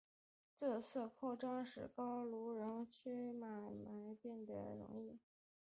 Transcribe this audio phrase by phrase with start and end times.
[0.57, 5.19] 这次扩张使得高卢人侵略罗马变得容易。